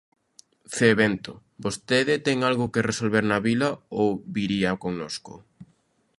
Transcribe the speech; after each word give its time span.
–Zé 0.71 0.89
Bento, 1.01 1.33
¿vostede 1.65 2.13
ten 2.25 2.37
algo 2.49 2.65
que 2.73 2.85
resolver 2.89 3.23
na 3.27 3.39
vila 3.47 3.69
ou 3.99 4.07
viría 4.35 4.71
connosco? 4.83 5.33